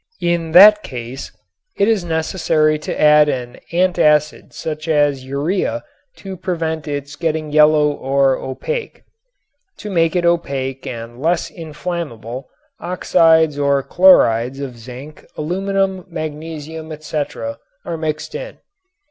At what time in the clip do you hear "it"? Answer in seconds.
1.77-1.87, 10.15-10.25